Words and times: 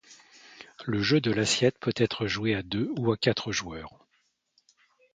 Le 0.87 1.03
jeu 1.03 1.21
de 1.21 1.29
l'assiette 1.31 1.77
peut 1.77 1.93
être 1.95 2.25
joué 2.25 2.55
à 2.55 2.63
deux 2.63 2.89
ou 2.97 3.11
à 3.11 3.17
quatre 3.17 3.51
joueurs. 3.51 3.99